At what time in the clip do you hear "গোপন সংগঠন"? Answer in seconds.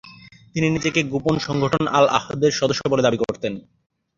1.03-1.83